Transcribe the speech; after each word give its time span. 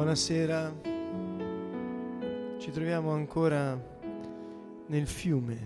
Buonasera, 0.00 0.74
ci 2.56 2.70
troviamo 2.70 3.10
ancora 3.10 3.78
nel 4.86 5.06
fiume. 5.06 5.58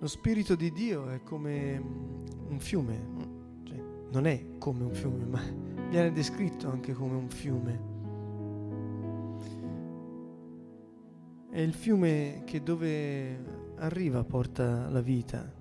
Lo 0.00 0.06
Spirito 0.08 0.56
di 0.56 0.72
Dio 0.72 1.10
è 1.10 1.22
come 1.22 1.80
un 2.48 2.58
fiume, 2.58 3.06
cioè, 3.62 3.80
non 4.10 4.26
è 4.26 4.58
come 4.58 4.82
un 4.82 4.92
fiume, 4.92 5.24
ma 5.26 5.40
viene 5.90 6.10
descritto 6.10 6.68
anche 6.68 6.92
come 6.92 7.14
un 7.14 7.30
fiume. 7.30 7.80
È 11.50 11.60
il 11.60 11.72
fiume 11.72 12.42
che 12.44 12.64
dove 12.64 13.44
arriva 13.76 14.24
porta 14.24 14.88
la 14.88 15.00
vita. 15.00 15.54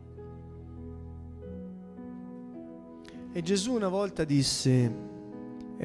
E 3.32 3.42
Gesù 3.44 3.74
una 3.76 3.90
volta 3.90 4.24
disse, 4.24 5.12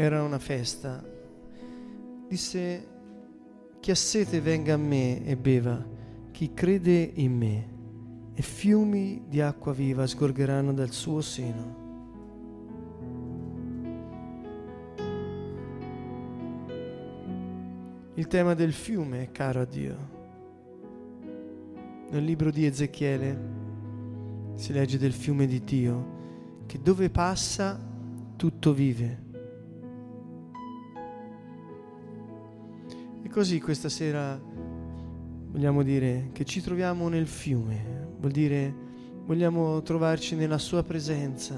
era 0.00 0.22
una 0.22 0.38
festa, 0.38 1.04
disse, 2.28 2.86
chi 3.80 3.90
ha 3.90 3.96
sete 3.96 4.40
venga 4.40 4.74
a 4.74 4.76
me 4.76 5.24
e 5.26 5.36
beva, 5.36 5.84
chi 6.30 6.54
crede 6.54 7.10
in 7.14 7.36
me, 7.36 7.68
e 8.32 8.40
fiumi 8.40 9.24
di 9.26 9.40
acqua 9.40 9.72
viva 9.72 10.06
sgorgeranno 10.06 10.72
dal 10.72 10.92
suo 10.92 11.20
seno. 11.20 11.86
Il 18.14 18.28
tema 18.28 18.54
del 18.54 18.72
fiume 18.72 19.22
è 19.22 19.32
caro 19.32 19.62
a 19.62 19.64
Dio. 19.64 19.96
Nel 22.10 22.22
libro 22.22 22.52
di 22.52 22.64
Ezechiele 22.66 23.40
si 24.54 24.72
legge 24.72 24.96
del 24.96 25.12
fiume 25.12 25.48
di 25.48 25.64
Dio, 25.64 26.62
che 26.66 26.80
dove 26.80 27.10
passa 27.10 27.84
tutto 28.36 28.72
vive. 28.72 29.26
E 33.28 33.30
così 33.30 33.60
questa 33.60 33.90
sera 33.90 34.40
vogliamo 34.40 35.82
dire 35.82 36.30
che 36.32 36.46
ci 36.46 36.62
troviamo 36.62 37.08
nel 37.08 37.26
fiume, 37.26 38.14
vuol 38.18 38.32
dire 38.32 38.74
vogliamo 39.26 39.82
trovarci 39.82 40.34
nella 40.34 40.56
sua 40.56 40.82
presenza. 40.82 41.54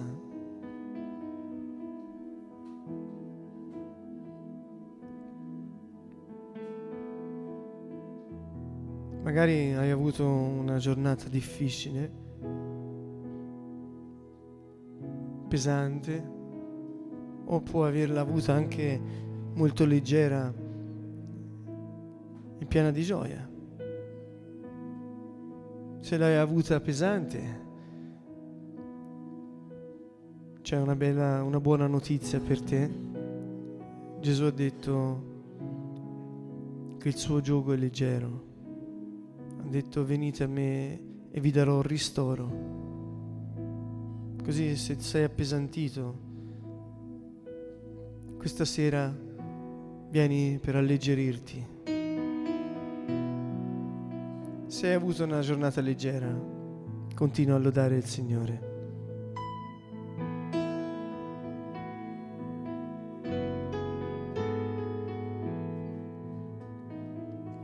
Magari 9.23 9.73
hai 9.73 9.91
avuto 9.93 10.27
una 10.27 10.79
giornata 10.79 11.29
difficile, 11.29 12.13
pesante, 15.47 16.31
o 17.45 17.61
può 17.61 17.87
averla 17.87 18.23
avuta 18.23 18.55
anche 18.55 19.01
molto 19.55 19.85
leggera 19.85 20.69
e 22.61 22.67
piena 22.67 22.91
di 22.91 23.03
gioia. 23.03 23.49
Se 26.01 26.17
l'hai 26.19 26.37
avuta 26.37 26.79
pesante, 26.81 27.69
c'è 30.61 30.77
una, 30.77 30.95
bella, 30.95 31.43
una 31.43 31.59
buona 31.59 31.87
notizia 31.87 32.39
per 32.39 32.61
te. 32.61 32.91
Gesù 34.21 34.45
ha 34.45 34.51
detto 34.51 35.29
che 36.99 37.09
il 37.09 37.17
suo 37.17 37.41
gioco 37.41 37.73
è 37.73 37.77
leggero. 37.77 38.49
Ha 39.59 39.69
detto 39.69 40.05
venite 40.05 40.45
a 40.45 40.47
me 40.47 41.01
e 41.31 41.41
vi 41.41 41.51
darò 41.51 41.81
ristoro. 41.81 42.69
Così 44.45 44.77
se 44.77 45.01
sei 45.01 45.25
appesantito, 45.25 46.29
questa 48.37 48.67
sera 48.67 49.11
vieni 50.11 50.59
per 50.61 50.77
alleggerirti. 50.77 51.79
Se 54.71 54.87
hai 54.87 54.95
avuto 54.95 55.25
una 55.25 55.41
giornata 55.41 55.81
leggera, 55.81 56.33
continua 57.17 57.57
a 57.57 57.59
lodare 57.59 57.97
il 57.97 58.05
Signore. 58.05 58.69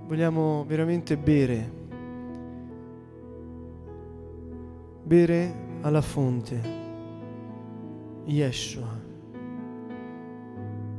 Vogliamo 0.08 0.64
veramente 0.64 1.16
bere, 1.16 1.70
bere 5.04 5.54
alla 5.82 6.02
fonte, 6.02 6.60
Yeshua, 8.24 9.00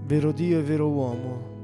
vero 0.05 0.31
Dio 0.31 0.57
e 0.57 0.63
vero 0.63 0.87
uomo 0.87 1.56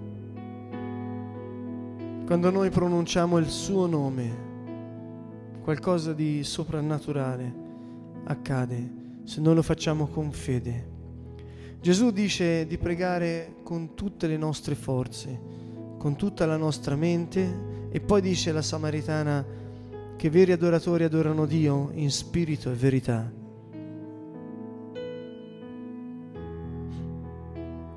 quando 2.34 2.50
noi 2.50 2.72
pronunciamo 2.72 3.38
il 3.38 3.48
suo 3.48 3.86
nome, 3.86 4.36
qualcosa 5.62 6.14
di 6.14 6.44
soprannaturale 6.44 7.54
accade 8.24 9.22
se 9.24 9.40
noi 9.40 9.54
lo 9.54 9.62
facciamo 9.62 10.08
con 10.08 10.32
fede. 10.32 10.90
Gesù 11.80 12.10
dice 12.10 12.66
di 12.66 12.80
pregare 12.80 13.58
con 13.62 13.94
tutte 13.94 14.26
le 14.26 14.38
nostre 14.38 14.74
forze, 14.74 15.40
con 16.00 16.16
tutta 16.16 16.48
la 16.48 16.58
nostra 16.58 16.96
mente 16.96 17.90
e 17.92 18.00
poi 18.00 18.22
dice 18.22 18.52
la 18.52 18.64
Samaritana 18.64 19.46
che 20.16 20.30
veri 20.32 20.54
adoratori 20.54 21.04
adorano 21.04 21.46
Dio 21.46 21.92
in 21.94 22.10
spirito 22.10 22.72
e 22.72 22.74
verità. 22.74 23.32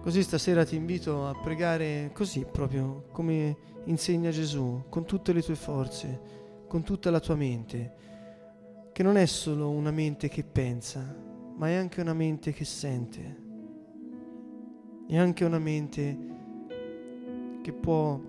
Così 0.06 0.22
stasera 0.22 0.64
ti 0.64 0.76
invito 0.76 1.26
a 1.26 1.34
pregare 1.34 2.12
così 2.14 2.46
proprio 2.48 3.08
come 3.10 3.56
insegna 3.86 4.30
Gesù, 4.30 4.84
con 4.88 5.04
tutte 5.04 5.32
le 5.32 5.42
tue 5.42 5.56
forze, 5.56 6.20
con 6.68 6.84
tutta 6.84 7.10
la 7.10 7.18
tua 7.18 7.34
mente, 7.34 7.94
che 8.92 9.02
non 9.02 9.16
è 9.16 9.26
solo 9.26 9.68
una 9.68 9.90
mente 9.90 10.28
che 10.28 10.44
pensa, 10.44 11.12
ma 11.56 11.70
è 11.70 11.74
anche 11.74 12.00
una 12.00 12.14
mente 12.14 12.52
che 12.52 12.64
sente, 12.64 13.42
è 15.08 15.16
anche 15.16 15.44
una 15.44 15.58
mente 15.58 16.18
che 17.60 17.72
può 17.72 18.20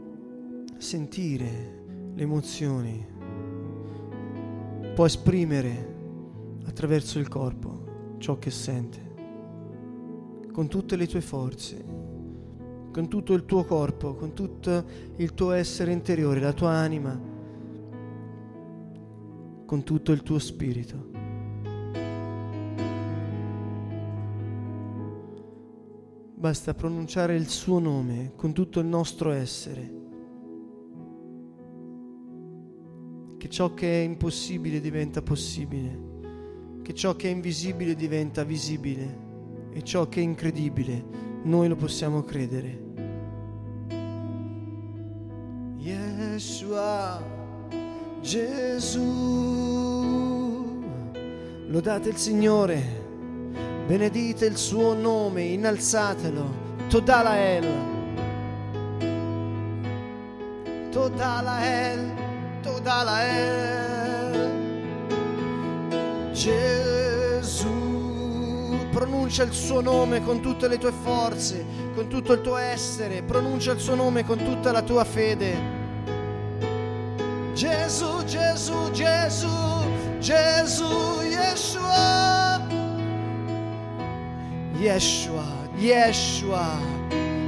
sentire 0.78 1.84
le 2.16 2.22
emozioni, 2.24 3.08
può 4.96 5.06
esprimere 5.06 5.96
attraverso 6.66 7.20
il 7.20 7.28
corpo 7.28 8.16
ciò 8.18 8.40
che 8.40 8.50
sente 8.50 9.07
con 10.58 10.68
tutte 10.68 10.96
le 10.96 11.06
tue 11.06 11.22
forze, 11.22 11.86
con 12.92 13.08
tutto 13.08 13.34
il 13.34 13.46
tuo 13.46 13.64
corpo, 13.64 14.16
con 14.16 14.34
tutto 14.34 14.86
il 15.18 15.36
tuo 15.36 15.52
essere 15.52 15.92
interiore, 15.92 16.40
la 16.40 16.52
tua 16.52 16.72
anima, 16.72 17.16
con 19.68 19.84
tutto 19.84 20.12
il 20.12 20.24
tuo 20.24 20.40
spirito. 20.40 21.10
Basta 26.34 26.74
pronunciare 26.74 27.36
il 27.36 27.50
suo 27.50 27.78
nome 27.78 28.32
con 28.36 28.52
tutto 28.52 28.80
il 28.80 28.88
nostro 28.88 29.30
essere. 29.30 29.94
Che 33.38 33.48
ciò 33.48 33.76
che 33.76 34.02
è 34.02 34.04
impossibile 34.04 34.80
diventa 34.80 35.22
possibile, 35.22 36.80
che 36.82 36.96
ciò 36.96 37.16
che 37.16 37.28
è 37.28 37.32
invisibile 37.32 37.94
diventa 37.94 38.44
visibile 38.44 39.26
e 39.78 39.84
ciò 39.84 40.10
che 40.10 40.22
è 40.22 40.24
incredibile, 40.24 41.04
noi 41.44 41.68
lo 41.68 41.76
possiamo 41.76 42.24
credere. 42.24 42.86
Yeshua, 45.78 47.22
Gesù, 48.20 49.04
lodate 51.68 52.10
il 52.10 52.18
Signore, 52.18 52.82
benedite 53.86 54.48
il 54.48 54.58
suo 54.58 54.96
nome, 54.96 55.44
innalzatelo, 55.44 56.66
Todalael, 56.88 57.68
Todalael, 60.90 62.14
Todalael, 62.64 64.07
pronuncia 69.28 69.44
il 69.44 69.52
suo 69.52 69.82
nome 69.82 70.24
con 70.24 70.40
tutte 70.40 70.70
le 70.70 70.78
tue 70.78 70.94
forze, 71.04 71.66
con 71.94 72.08
tutto 72.08 72.32
il 72.32 72.40
tuo 72.40 72.56
essere, 72.56 73.24
pronuncia 73.24 73.74
il 73.74 73.80
suo 73.80 73.94
nome 73.94 74.24
con 74.24 74.38
tutta 74.38 74.72
la 74.72 74.82
tua 74.82 75.04
fede. 75.04 75.54
Gesù, 77.54 78.24
Gesù, 78.24 78.90
Gesù, 78.92 79.50
Gesù, 80.20 81.20
Yeshua. 81.24 82.66
Yeshua, 84.78 85.46
Yeshua. 85.76 86.80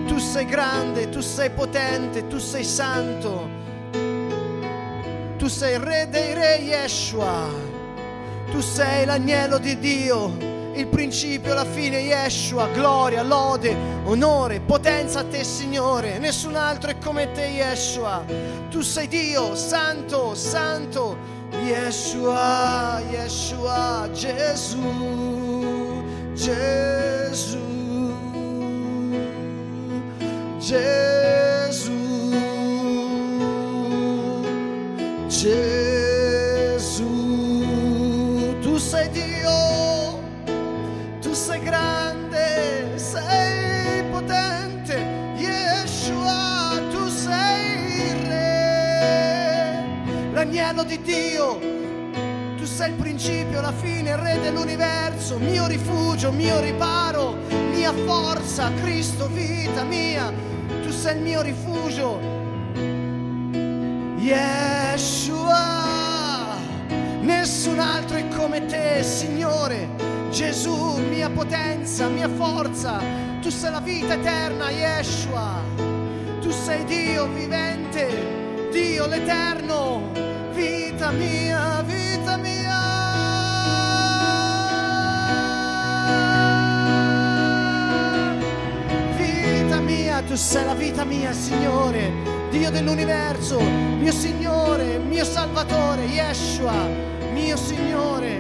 Tu 0.06 0.18
sei 0.18 0.46
grande, 0.46 1.08
tu 1.08 1.22
sei 1.22 1.50
potente, 1.50 2.28
tu 2.28 2.40
sei 2.40 2.66
santo. 2.66 3.48
Tu 5.38 5.48
sei 5.48 5.76
il 5.76 5.80
re 5.80 6.10
dei 6.10 6.34
re, 6.34 6.56
Yeshua. 6.58 7.48
Tu 8.52 8.60
sei 8.60 9.06
l'agnello 9.06 9.58
di 9.60 9.80
Dio 9.80 10.58
il 10.80 10.88
principio, 10.88 11.54
la 11.54 11.66
fine, 11.66 12.00
Yeshua, 12.00 12.68
gloria, 12.74 13.22
lode, 13.22 13.76
onore, 14.06 14.62
potenza 14.62 15.20
a 15.20 15.24
te 15.24 15.44
Signore, 15.44 16.20
nessun 16.20 16.56
altro 16.56 16.92
è 16.92 16.98
come 16.98 17.32
te 17.32 17.46
Yeshua, 17.46 18.24
tu 18.70 18.82
sei 18.82 19.08
Dio, 19.08 19.56
santo, 19.56 20.34
santo, 20.36 21.18
Yeshua, 21.64 23.02
Yeshua, 23.10 24.10
Gesù, 24.14 26.04
Gesù, 26.34 27.58
Gesù, 30.58 31.39
dell'universo, 55.30 55.38
mio 55.38 55.68
rifugio, 55.68 56.32
mio 56.32 56.60
riparo, 56.60 57.36
mia 57.72 57.94
forza, 57.94 58.72
Cristo, 58.82 59.28
vita 59.28 59.84
mia, 59.84 60.34
tu 60.82 60.90
sei 60.90 61.18
il 61.18 61.22
mio 61.22 61.42
rifugio. 61.42 62.20
Yeshua, 64.18 65.58
nessun 67.22 67.80
altro 67.80 68.18
è 68.18 68.28
come 68.30 68.66
te, 68.66 69.04
Signore. 69.04 70.08
Gesù, 70.32 70.98
mia 71.10 71.30
potenza, 71.30 72.08
mia 72.08 72.30
forza, 72.30 73.02
tu 73.42 73.50
sei 73.50 73.72
la 73.72 73.80
vita 73.80 74.14
eterna, 74.16 74.70
Yeshua. 74.70 75.62
Tu 76.42 76.52
sei 76.52 76.84
Dio 76.86 77.28
vivente, 77.28 78.70
Dio 78.72 79.08
l'eterno, 79.08 80.12
vita 80.54 81.12
mia, 81.12 81.82
vita 81.86 81.99
tu 90.30 90.36
sei 90.36 90.64
la 90.64 90.76
vita 90.76 91.04
mia, 91.06 91.34
Signore, 91.34 92.12
Dio 92.52 92.70
dell'universo, 92.70 93.60
mio 93.60 94.12
Signore, 94.12 95.00
mio 95.00 95.26
Salvatore, 95.26 96.04
Yeshua, 96.04 96.88
mio 97.34 97.58
Signore. 97.58 98.40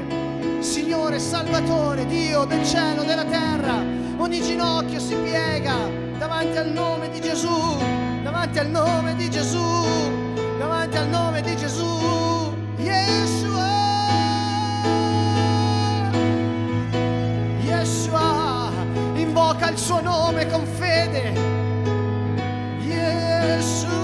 Signore 0.59 1.17
Salvatore, 1.17 2.05
Dio 2.05 2.45
del 2.45 2.63
cielo, 2.63 3.01
della 3.03 3.25
terra, 3.25 3.83
ogni 4.17 4.39
ginocchio 4.39 4.99
si 4.99 5.15
piega 5.15 5.73
davanti 6.19 6.57
al 6.57 6.69
nome 6.69 7.09
di 7.09 7.19
Gesù, 7.21 7.77
davanti 8.21 8.59
al 8.59 8.69
nome 8.69 9.15
di 9.15 9.27
Gesù, 9.27 9.87
davanti 10.59 10.95
al 10.95 11.07
nome 11.07 11.41
di 11.41 11.55
Gesù, 11.57 12.53
Yeshua. 12.77 13.67
Yeshua, 17.61 18.69
invoca 19.15 19.71
il 19.71 19.77
suo 19.79 20.01
nome 20.01 20.45
con 20.45 20.63
fede. 20.67 21.58
Gesù. 23.59 23.99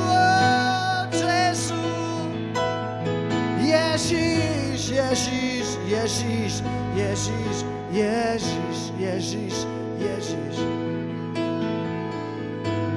Jezus, 4.92 5.80
Jezus, 5.88 6.62
Jezus, 6.96 7.66
Jezus, 7.92 8.92
Jezus, 9.00 9.66
Jezus. 9.98 10.57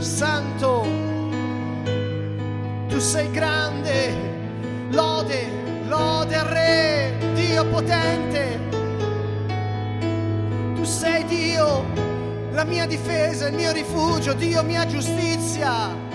Santo, 0.01 0.85
tu 2.89 2.99
sei 2.99 3.31
grande, 3.31 4.13
lode, 4.91 5.47
lode 5.89 6.35
al 6.35 6.47
Re, 6.47 7.13
Dio 7.35 7.65
potente. 7.67 8.59
Tu 10.75 10.85
sei 10.85 11.25
Dio, 11.25 11.85
la 12.51 12.65
mia 12.65 12.87
difesa, 12.87 13.47
il 13.47 13.55
mio 13.55 13.71
rifugio, 13.73 14.35
Dio 14.35 14.65
mia 14.65 14.85
giustizia. 14.85 16.08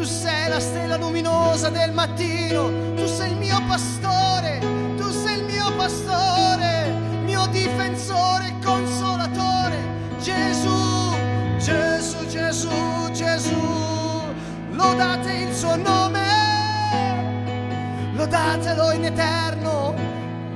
Tu 0.00 0.06
sei 0.06 0.48
la 0.48 0.60
stella 0.60 0.96
luminosa 0.96 1.68
del 1.68 1.92
mattino, 1.92 2.70
tu 2.94 3.06
sei 3.06 3.32
il 3.32 3.36
mio 3.36 3.60
pastore, 3.68 4.58
tu 4.96 5.10
sei 5.10 5.40
il 5.40 5.44
mio 5.44 5.70
pastore, 5.76 6.90
mio 7.24 7.46
difensore 7.48 8.46
e 8.46 8.64
consolatore. 8.64 9.76
Gesù, 10.22 11.14
Gesù, 11.58 12.26
Gesù, 12.28 13.10
Gesù, 13.12 13.60
lodate 14.70 15.32
il 15.32 15.54
suo 15.54 15.76
nome, 15.76 16.22
lodatelo 18.14 18.92
in 18.92 19.04
eterno. 19.04 19.94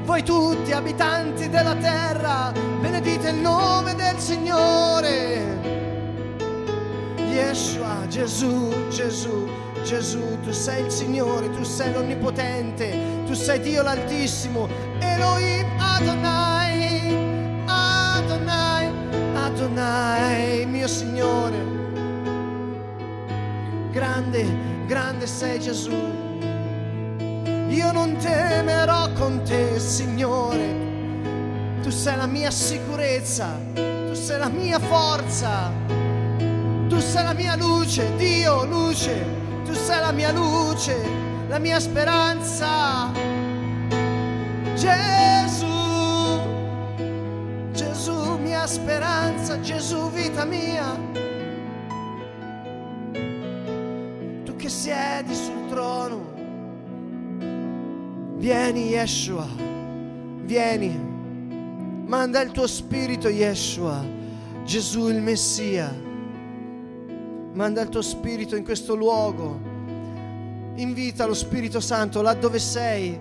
Voi 0.04 0.22
tutti 0.22 0.72
abitanti 0.72 1.50
della 1.50 1.74
terra, 1.74 2.50
benedite 2.80 3.28
il 3.28 3.36
nome 3.36 3.94
del 3.94 4.18
Signore. 4.18 5.73
Yeshua, 7.34 8.06
Gesù, 8.06 8.72
Gesù, 8.90 9.48
Gesù, 9.82 10.40
tu 10.42 10.52
sei 10.52 10.84
il 10.84 10.90
Signore, 10.90 11.50
tu 11.50 11.64
sei 11.64 11.92
l'Onnipotente, 11.92 12.96
tu 13.26 13.34
sei 13.34 13.58
Dio 13.58 13.82
l'Altissimo, 13.82 14.68
Elohim 15.00 15.66
Adonai, 15.78 17.16
Adonai, 17.66 18.88
Adonai, 19.34 20.66
mio 20.66 20.86
Signore. 20.86 21.56
Grande, 23.90 24.46
grande 24.86 25.26
sei 25.26 25.58
Gesù. 25.58 25.92
Io 27.68 27.90
non 27.90 28.16
temerò 28.16 29.10
con 29.14 29.42
te, 29.42 29.80
Signore. 29.80 30.82
Tu 31.82 31.90
sei 31.90 32.16
la 32.16 32.26
mia 32.26 32.52
sicurezza, 32.52 33.58
tu 33.74 34.14
sei 34.14 34.38
la 34.38 34.48
mia 34.48 34.78
forza. 34.78 36.03
Tu 36.88 37.00
sei 37.00 37.24
la 37.24 37.32
mia 37.32 37.56
luce, 37.56 38.14
Dio 38.16 38.64
luce, 38.66 39.24
tu 39.64 39.72
sei 39.72 40.00
la 40.00 40.12
mia 40.12 40.32
luce, 40.32 40.94
la 41.48 41.58
mia 41.58 41.80
speranza. 41.80 43.10
Gesù, 44.74 45.66
Gesù 47.72 48.38
mia 48.38 48.66
speranza, 48.66 49.58
Gesù 49.60 50.10
vita 50.10 50.44
mia. 50.44 50.98
Tu 54.44 54.56
che 54.56 54.68
siedi 54.68 55.34
sul 55.34 55.66
trono, 55.68 56.32
vieni 58.36 58.88
Yeshua, 58.88 59.46
vieni, 60.44 60.94
manda 62.06 62.42
il 62.42 62.50
tuo 62.50 62.66
spirito 62.66 63.28
Yeshua, 63.28 64.04
Gesù 64.64 65.08
il 65.08 65.22
Messia. 65.22 66.12
Manda 67.54 67.80
il 67.82 67.88
tuo 67.88 68.02
spirito 68.02 68.56
in 68.56 68.64
questo 68.64 68.96
luogo. 68.96 69.60
Invita 70.74 71.24
lo 71.24 71.34
Spirito 71.34 71.78
Santo 71.78 72.20
là 72.20 72.34
dove 72.34 72.58
sei. 72.58 73.16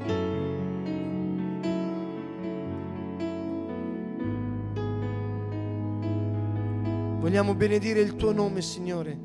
Vogliamo 7.20 7.54
benedire 7.54 8.00
il 8.00 8.16
tuo 8.16 8.32
nome, 8.32 8.62
Signore. 8.62 9.18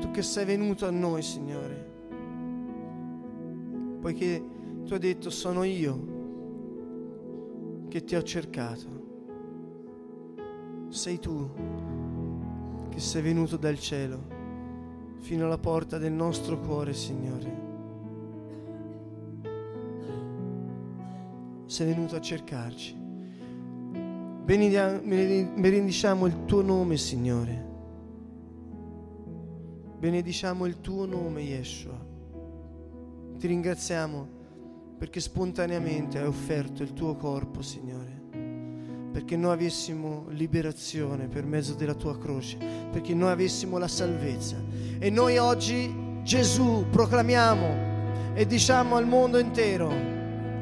Tu 0.00 0.10
che 0.10 0.22
sei 0.22 0.46
venuto 0.46 0.84
a 0.84 0.90
noi, 0.90 1.22
Signore. 1.22 1.90
Poiché 4.00 4.44
tu 4.84 4.94
hai 4.94 4.98
detto 4.98 5.30
sono 5.30 5.62
io 5.62 6.10
che 7.88 8.02
ti 8.02 8.16
ho 8.16 8.22
cercato. 8.22 8.88
Sei 10.88 11.20
tu 11.20 11.48
che 12.92 13.00
sei 13.00 13.22
venuto 13.22 13.56
dal 13.56 13.78
cielo 13.78 14.40
fino 15.20 15.46
alla 15.46 15.56
porta 15.56 15.96
del 15.96 16.12
nostro 16.12 16.60
cuore, 16.60 16.92
Signore. 16.92 17.60
Sei 21.64 21.86
venuto 21.86 22.16
a 22.16 22.20
cercarci. 22.20 22.94
Benediciamo 24.44 26.26
il 26.26 26.44
tuo 26.44 26.60
nome, 26.60 26.98
Signore. 26.98 27.70
Benediciamo 29.98 30.66
il 30.66 30.80
tuo 30.80 31.06
nome, 31.06 31.40
Yeshua. 31.40 31.98
Ti 33.38 33.46
ringraziamo 33.46 34.28
perché 34.98 35.20
spontaneamente 35.20 36.18
hai 36.18 36.26
offerto 36.26 36.82
il 36.82 36.92
tuo 36.92 37.14
corpo, 37.16 37.62
Signore 37.62 38.21
perché 39.12 39.36
noi 39.36 39.52
avessimo 39.52 40.24
liberazione 40.30 41.26
per 41.26 41.44
mezzo 41.44 41.74
della 41.74 41.92
tua 41.92 42.18
croce, 42.18 42.56
perché 42.90 43.12
noi 43.12 43.30
avessimo 43.30 43.76
la 43.76 43.86
salvezza. 43.86 44.56
E 44.98 45.10
noi 45.10 45.36
oggi 45.36 45.94
Gesù 46.22 46.86
proclamiamo 46.90 47.90
e 48.32 48.46
diciamo 48.46 48.96
al 48.96 49.06
mondo 49.06 49.38
intero, 49.38 49.92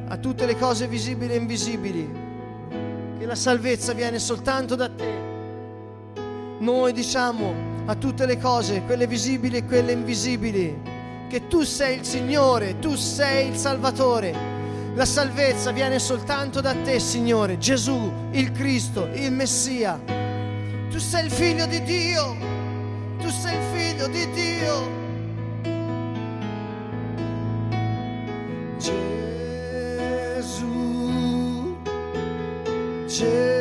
a 0.09 0.16
tutte 0.16 0.47
le 0.47 0.57
cose 0.57 0.88
visibili 0.88 1.35
e 1.35 1.37
invisibili, 1.37 2.11
che 3.19 3.25
la 3.25 3.37
salvezza 3.37 3.92
viene 3.92 4.19
soltanto 4.19 4.75
da 4.75 4.88
te. 4.88 5.28
Noi 6.59 6.92
diciamo 6.92 7.69
a 7.87 7.95
tutte 7.95 8.26
le 8.26 8.37
cose, 8.37 8.83
quelle 8.83 9.07
visibili 9.07 9.59
e 9.59 9.64
quelle 9.64 9.92
invisibili, 9.92 10.76
che 11.28 11.47
tu 11.47 11.62
sei 11.62 11.99
il 11.99 12.04
Signore, 12.04 12.80
tu 12.80 12.97
sei 12.97 13.49
il 13.49 13.57
Salvatore. 13.57 14.50
La 14.94 15.04
salvezza 15.04 15.70
viene 15.70 15.99
soltanto 15.99 16.61
da 16.61 16.75
te, 16.75 16.99
Signore, 16.99 17.59
Gesù, 17.59 18.12
il 18.32 18.50
Cristo, 18.52 19.09
il 19.14 19.30
Messia. 19.32 20.00
Tu 20.90 20.99
sei 20.99 21.26
il 21.26 21.30
figlio 21.30 21.64
di 21.66 21.80
Dio, 21.85 22.37
tu 23.18 23.28
sei 23.28 23.56
il 23.56 23.62
figlio 23.73 24.09
di 24.09 24.30
Dio. 24.32 24.99
Gesù, 28.78 30.66
Gesù, 33.06 33.60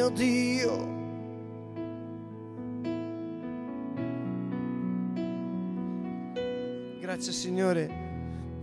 mio 0.00 0.08
Dio. 0.08 0.88
Grazie 6.98 7.32
Signore 7.32 7.90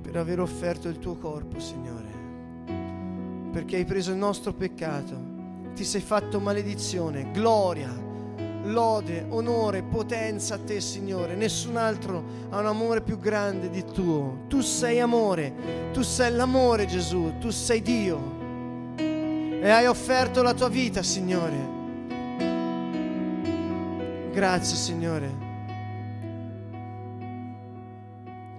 per 0.01 0.17
aver 0.17 0.39
offerto 0.39 0.87
il 0.87 0.97
tuo 0.97 1.15
corpo, 1.15 1.59
Signore, 1.59 2.07
perché 3.51 3.75
hai 3.75 3.85
preso 3.85 4.09
il 4.09 4.17
nostro 4.17 4.51
peccato, 4.53 5.15
ti 5.75 5.83
sei 5.83 6.01
fatto 6.01 6.39
maledizione, 6.39 7.29
gloria, 7.31 7.93
lode, 8.63 9.27
onore, 9.29 9.83
potenza 9.83 10.55
a 10.55 10.59
te, 10.59 10.81
Signore. 10.81 11.35
Nessun 11.35 11.77
altro 11.77 12.23
ha 12.49 12.59
un 12.59 12.65
amore 12.65 13.01
più 13.01 13.19
grande 13.19 13.69
di 13.69 13.83
tuo. 13.85 14.45
Tu 14.47 14.61
sei 14.61 14.99
amore, 14.99 15.53
tu 15.91 16.01
sei 16.01 16.31
l'amore, 16.31 16.87
Gesù, 16.87 17.33
tu 17.37 17.51
sei 17.51 17.83
Dio 17.83 18.36
e 19.67 19.69
hai 19.69 19.85
offerto 19.85 20.41
la 20.41 20.53
tua 20.53 20.69
vita, 20.69 21.03
Signore. 21.03 21.75
Grazie, 24.31 24.77
Signore. 24.77 25.29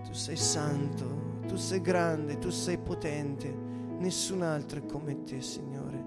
Tu 0.04 0.12
sei 0.12 0.36
santo, 0.36 1.40
tu 1.46 1.56
sei 1.56 1.80
grande, 1.80 2.36
tu 2.36 2.50
sei 2.50 2.76
potente. 2.76 3.50
Nessun 3.96 4.42
altro 4.42 4.80
è 4.80 4.84
come 4.84 5.22
te, 5.22 5.40
Signore. 5.40 6.04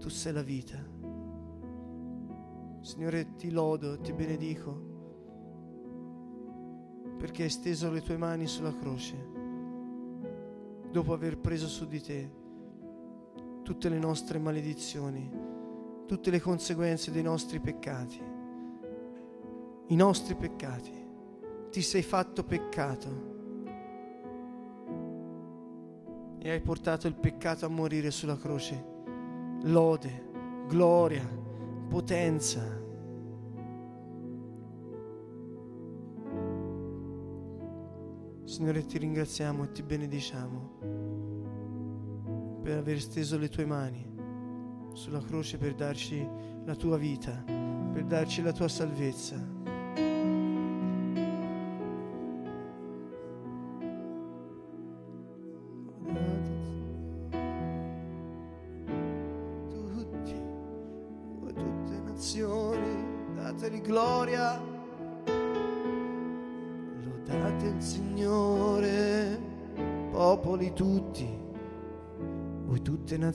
Tu 0.00 0.08
sei 0.08 0.32
la 0.32 0.42
vita. 0.42 0.84
Signore, 2.80 3.36
ti 3.36 3.52
lodo, 3.52 4.00
ti 4.00 4.12
benedico 4.12 4.90
perché 7.16 7.44
hai 7.44 7.48
steso 7.48 7.90
le 7.92 8.02
tue 8.02 8.18
mani 8.18 8.46
sulla 8.46 8.74
croce 8.74 9.33
dopo 10.94 11.12
aver 11.12 11.38
preso 11.38 11.66
su 11.66 11.88
di 11.88 12.00
te 12.00 12.30
tutte 13.64 13.88
le 13.88 13.98
nostre 13.98 14.38
maledizioni, 14.38 15.28
tutte 16.06 16.30
le 16.30 16.40
conseguenze 16.40 17.10
dei 17.10 17.24
nostri 17.24 17.58
peccati, 17.58 18.22
i 19.88 19.96
nostri 19.96 20.36
peccati. 20.36 20.92
Ti 21.68 21.82
sei 21.82 22.02
fatto 22.02 22.44
peccato 22.44 23.32
e 26.38 26.48
hai 26.48 26.60
portato 26.60 27.08
il 27.08 27.16
peccato 27.16 27.66
a 27.66 27.68
morire 27.68 28.12
sulla 28.12 28.36
croce. 28.36 28.84
Lode, 29.62 30.28
gloria, 30.68 31.28
potenza. 31.88 32.83
Signore, 38.54 38.86
ti 38.86 38.98
ringraziamo 38.98 39.64
e 39.64 39.72
ti 39.72 39.82
benediciamo 39.82 40.78
per 42.62 42.78
aver 42.78 43.00
steso 43.00 43.36
le 43.36 43.48
tue 43.48 43.66
mani 43.66 44.08
sulla 44.92 45.20
croce 45.20 45.58
per 45.58 45.74
darci 45.74 46.24
la 46.64 46.76
tua 46.76 46.96
vita, 46.96 47.32
per 47.44 48.04
darci 48.04 48.42
la 48.42 48.52
tua 48.52 48.68
salvezza. 48.68 49.53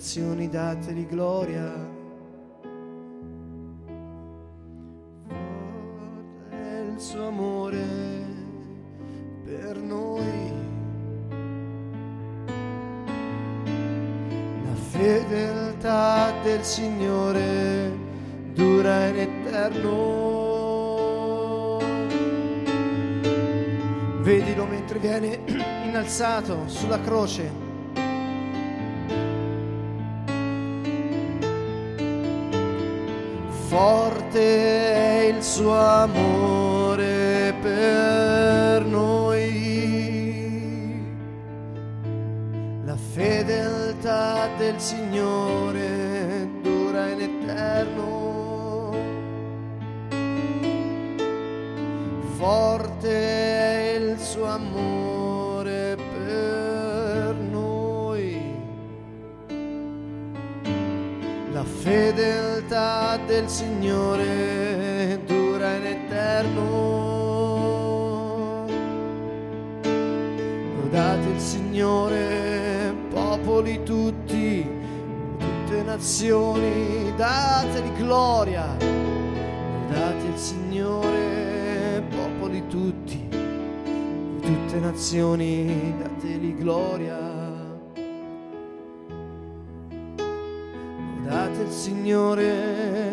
Nazioni, 0.09 0.49
dateli 0.49 1.05
gloria. 1.05 1.71
Forte 5.27 6.91
il 6.91 6.99
suo 6.99 7.27
amore 7.27 7.85
per 9.45 9.77
noi. 9.77 10.51
La 14.65 14.73
fedeltà 14.73 16.33
del 16.41 16.63
Signore 16.63 17.95
dura 18.55 19.09
in 19.09 19.19
eterno. 19.19 20.17
Vedilo 24.21 24.65
mentre 24.65 24.97
viene 24.97 25.39
innalzato 25.85 26.67
sulla 26.67 26.99
croce. 26.99 27.68
Forte 33.69 34.39
è 34.39 35.31
il 35.31 35.43
suo 35.43 35.77
amore 35.79 37.53
per 37.61 38.83
noi. 38.83 39.47
La 42.83 42.97
fedeltà 42.97 44.49
del 44.57 44.79
Signore 44.79 45.88
del 63.29 63.47
Signore 63.47 65.21
dura 65.27 65.75
in 65.75 65.85
eterno. 65.85 66.65
Lodate 70.81 71.29
il 71.29 71.39
Signore, 71.39 72.95
popoli 73.11 73.83
tutti, 73.83 74.67
tutte 75.37 75.83
nazioni, 75.83 77.13
dategli 77.15 77.91
gloria. 77.97 78.75
Lodate 78.79 80.25
il 80.25 80.37
Signore, 80.37 82.03
popoli 82.09 82.65
tutti, 82.67 83.29
tutte 84.41 84.79
nazioni, 84.79 85.93
dategli 85.99 86.55
gloria. 86.55 87.37
Lodate 91.21 91.61
il 91.61 91.69
Signore, 91.69 93.08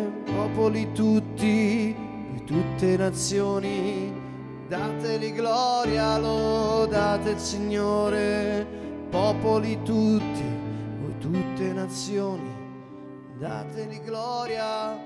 popoli 0.57 0.91
tutti, 0.91 1.95
di 2.31 2.43
tutte 2.43 2.97
nazioni, 2.97 4.11
dateli 4.67 5.31
gloria, 5.31 6.17
lodate 6.17 7.29
il 7.29 7.37
Signore, 7.37 8.65
popoli 9.11 9.77
tutti, 9.83 10.43
voi 10.99 11.13
tutte 11.19 11.73
nazioni, 11.73 12.51
dateli 13.37 14.01
gloria. 14.03 14.97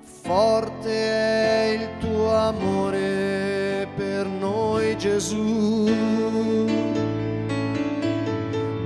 Forte 0.00 0.90
è 0.90 1.78
il 1.80 1.88
tuo 2.00 2.34
amore 2.34 3.86
per 3.94 4.26
noi 4.26 4.98
Gesù. 4.98 5.84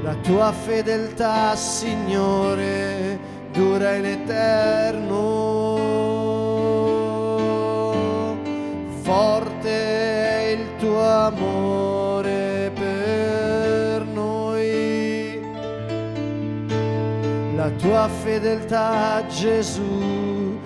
La 0.03 0.15
tua 0.17 0.53
fedeltà, 0.53 1.57
Signore, 1.57 3.19
dura 3.53 3.95
in 3.95 4.05
eterno. 4.05 5.48
Forte 9.09 9.71
è 9.71 10.49
il 10.49 10.77
tuo 10.77 11.01
amore 11.01 12.71
per 12.75 14.05
noi. 14.05 15.41
La 17.57 17.71
tua 17.71 18.07
fedeltà, 18.07 19.25
Gesù, 19.29 20.59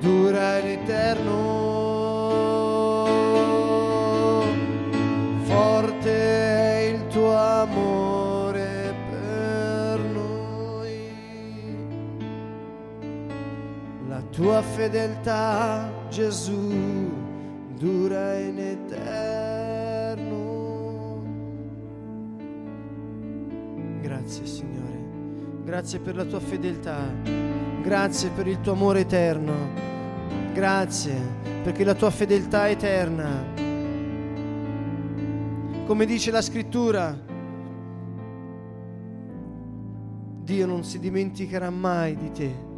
dura 0.00 0.60
in 0.60 0.68
eterno. 0.80 1.28
Forte 5.42 6.10
è 6.10 6.78
il 6.94 7.06
tuo 7.08 7.36
amore 7.36 8.94
per 9.10 10.00
noi. 10.00 11.12
La 14.08 14.22
tua 14.30 14.62
fedeltà, 14.62 15.86
Gesù, 16.08 17.28
dura 17.80 18.36
in 18.38 18.58
eterno. 18.58 20.18
Grazie 24.02 24.44
Signore, 24.44 25.00
grazie 25.64 25.98
per 25.98 26.14
la 26.14 26.26
tua 26.26 26.40
fedeltà, 26.40 27.10
grazie 27.82 28.28
per 28.28 28.46
il 28.48 28.60
tuo 28.60 28.72
amore 28.72 29.00
eterno, 29.00 29.54
grazie 30.52 31.14
perché 31.62 31.82
la 31.82 31.94
tua 31.94 32.10
fedeltà 32.10 32.68
è 32.68 32.72
eterna. 32.72 33.46
Come 35.86 36.04
dice 36.04 36.30
la 36.30 36.42
scrittura, 36.42 37.18
Dio 40.42 40.66
non 40.66 40.84
si 40.84 40.98
dimenticherà 40.98 41.70
mai 41.70 42.14
di 42.14 42.30
te. 42.30 42.69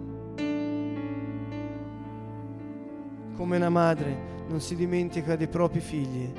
Come 3.42 3.56
una 3.56 3.70
madre 3.70 4.44
non 4.46 4.61
si 4.61 4.76
dimentica 4.76 5.34
dei 5.34 5.49
propri 5.49 5.80
figli. 5.80 6.32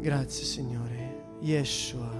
Grazie 0.00 0.44
Signore. 0.44 1.36
Yeshua, 1.38 2.10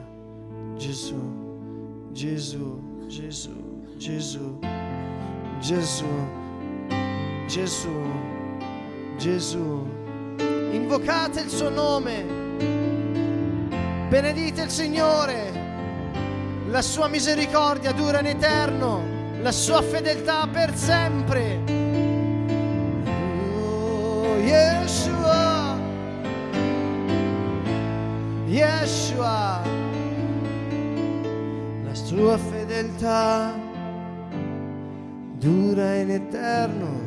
Gesù, 0.76 2.12
Gesù, 2.12 3.06
Gesù, 3.08 3.82
Gesù, 3.96 4.60
Gesù, 5.58 6.06
Gesù, 7.48 8.02
Gesù. 9.16 9.86
Invocate 10.70 11.40
il 11.40 11.50
suo 11.50 11.70
nome. 11.70 12.24
Benedite 14.08 14.62
il 14.62 14.70
Signore. 14.70 15.50
La 16.68 16.82
sua 16.82 17.08
misericordia 17.08 17.90
dura 17.90 18.20
in 18.20 18.26
eterno, 18.26 19.02
la 19.40 19.50
sua 19.50 19.82
fedeltà 19.82 20.46
per 20.46 20.72
sempre. 20.76 21.75
Yeshua. 24.86 25.76
Yeshua. 28.46 29.60
La 31.82 31.94
sua 31.94 32.38
fedeltà 32.38 33.52
dura 35.38 35.96
in 35.96 36.10
eterno. 36.10 37.04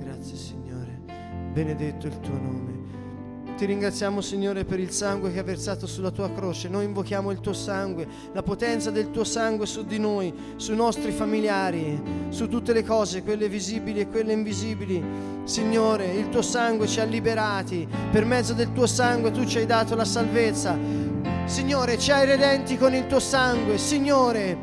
Grazie 0.00 0.36
Signore, 0.36 1.00
benedetto 1.54 2.06
il 2.08 2.20
tuo 2.20 2.36
nome. 2.36 2.79
Ti 3.60 3.66
ringraziamo 3.66 4.22
Signore 4.22 4.64
per 4.64 4.80
il 4.80 4.90
sangue 4.90 5.30
che 5.30 5.38
ha 5.38 5.42
versato 5.42 5.86
sulla 5.86 6.10
tua 6.10 6.32
croce. 6.32 6.70
Noi 6.70 6.86
invochiamo 6.86 7.30
il 7.30 7.40
tuo 7.40 7.52
sangue, 7.52 8.08
la 8.32 8.42
potenza 8.42 8.90
del 8.90 9.10
tuo 9.10 9.22
sangue 9.22 9.66
su 9.66 9.84
di 9.84 9.98
noi, 9.98 10.32
sui 10.56 10.74
nostri 10.74 11.12
familiari, 11.12 12.00
su 12.30 12.48
tutte 12.48 12.72
le 12.72 12.82
cose, 12.82 13.22
quelle 13.22 13.50
visibili 13.50 14.00
e 14.00 14.08
quelle 14.08 14.32
invisibili. 14.32 15.04
Signore, 15.44 16.06
il 16.06 16.30
tuo 16.30 16.40
sangue 16.40 16.86
ci 16.86 17.00
ha 17.00 17.04
liberati. 17.04 17.86
Per 18.10 18.24
mezzo 18.24 18.54
del 18.54 18.72
tuo 18.72 18.86
sangue 18.86 19.30
tu 19.30 19.44
ci 19.44 19.58
hai 19.58 19.66
dato 19.66 19.94
la 19.94 20.06
salvezza. 20.06 20.74
Signore, 21.44 21.98
ci 21.98 22.12
hai 22.12 22.24
redenti 22.24 22.78
con 22.78 22.94
il 22.94 23.06
tuo 23.08 23.20
sangue. 23.20 23.76
Signore, 23.76 24.56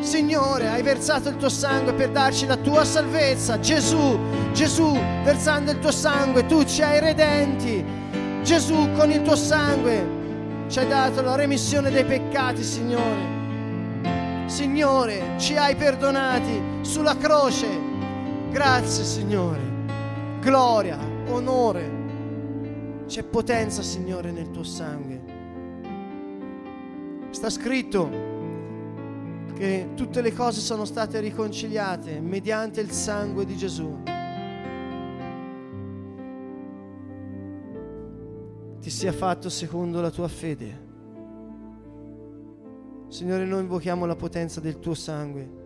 Signore, 0.00 0.68
hai 0.68 0.80
versato 0.80 1.28
il 1.28 1.36
tuo 1.36 1.50
sangue 1.50 1.92
per 1.92 2.10
darci 2.10 2.46
la 2.46 2.56
tua 2.56 2.86
salvezza. 2.86 3.60
Gesù, 3.60 4.18
Gesù, 4.54 4.90
versando 5.22 5.70
il 5.70 5.80
tuo 5.80 5.92
sangue, 5.92 6.46
tu 6.46 6.64
ci 6.64 6.80
hai 6.80 6.98
redenti. 6.98 8.00
Gesù, 8.42 8.90
con 8.96 9.10
il 9.10 9.22
tuo 9.22 9.36
sangue, 9.36 10.20
ci 10.66 10.80
hai 10.80 10.88
dato 10.88 11.22
la 11.22 11.36
remissione 11.36 11.90
dei 11.90 12.04
peccati, 12.04 12.62
Signore. 12.62 13.40
Signore, 14.46 15.38
ci 15.38 15.56
hai 15.56 15.76
perdonati 15.76 16.60
sulla 16.80 17.16
croce. 17.16 17.68
Grazie, 18.50 19.04
Signore. 19.04 19.60
Gloria, 20.40 20.98
onore. 21.28 22.00
C'è 23.06 23.22
potenza, 23.22 23.80
Signore, 23.82 24.32
nel 24.32 24.50
tuo 24.50 24.64
sangue. 24.64 25.20
Sta 27.30 27.48
scritto 27.48 28.10
che 29.54 29.90
tutte 29.94 30.20
le 30.20 30.32
cose 30.32 30.60
sono 30.60 30.84
state 30.84 31.20
riconciliate 31.20 32.20
mediante 32.20 32.80
il 32.80 32.90
sangue 32.90 33.44
di 33.44 33.56
Gesù. 33.56 34.11
Sia 38.92 39.12
fatto 39.12 39.48
secondo 39.48 40.02
la 40.02 40.10
tua 40.10 40.28
fede. 40.28 40.90
Signore, 43.08 43.46
noi 43.46 43.62
invochiamo 43.62 44.04
la 44.04 44.14
potenza 44.14 44.60
del 44.60 44.78
tuo 44.78 44.94
sangue 44.94 45.60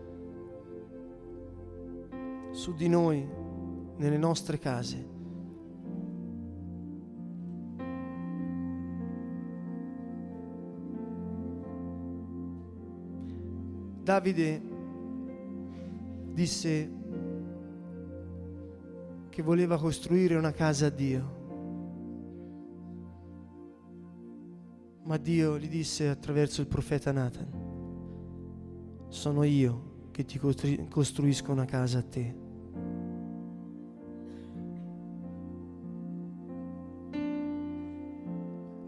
su 2.52 2.72
di 2.74 2.88
noi, 2.88 3.28
nelle 3.96 4.16
nostre 4.16 4.58
case. 4.58 5.14
Davide 14.02 14.62
disse 16.32 16.90
che 19.28 19.42
voleva 19.42 19.78
costruire 19.78 20.36
una 20.36 20.52
casa 20.52 20.86
a 20.86 20.90
Dio, 20.90 21.35
ma 25.06 25.16
Dio 25.18 25.56
gli 25.56 25.68
disse 25.68 26.08
attraverso 26.08 26.60
il 26.60 26.66
profeta 26.66 27.12
Nathan, 27.12 27.64
sono 29.08 29.44
io 29.44 30.08
che 30.10 30.24
ti 30.24 30.38
costruisco 30.38 31.52
una 31.52 31.64
casa 31.64 31.98
a 31.98 32.02
te. 32.02 32.44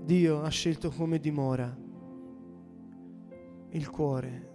Dio 0.05 0.43
ha 0.43 0.49
scelto 0.49 0.91
come 0.91 1.21
dimora 1.21 1.77
il 3.71 3.91
cuore 3.91 4.51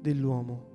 dell'uomo 0.00 0.68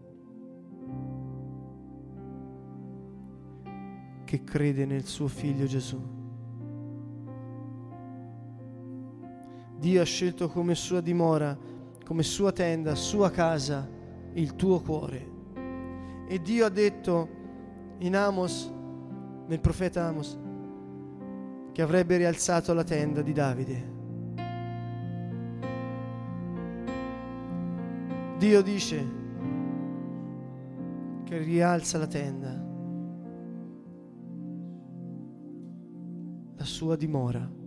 che 4.23 4.43
crede 4.43 4.85
nel 4.85 5.05
suo 5.05 5.27
figlio 5.27 5.65
Gesù. 5.65 6.24
Dio 9.77 10.01
ha 10.01 10.05
scelto 10.05 10.47
come 10.49 10.75
sua 10.75 11.01
dimora, 11.01 11.57
come 12.03 12.23
sua 12.23 12.51
tenda, 12.51 12.95
sua 12.95 13.29
casa, 13.29 13.87
il 14.33 14.55
tuo 14.55 14.79
cuore. 14.79 15.33
E 16.27 16.41
Dio 16.41 16.65
ha 16.65 16.69
detto 16.69 17.29
in 17.99 18.15
Amos, 18.15 18.71
nel 19.47 19.59
profeta 19.59 20.05
Amos, 20.05 20.37
che 21.71 21.81
avrebbe 21.81 22.17
rialzato 22.17 22.73
la 22.73 22.83
tenda 22.83 23.21
di 23.21 23.33
Davide. 23.33 23.93
Dio 28.37 28.61
dice 28.61 29.23
che 31.23 31.37
rialza 31.37 31.97
la 31.97 32.07
tenda, 32.07 32.63
la 36.55 36.63
sua 36.63 36.95
dimora. 36.95 37.63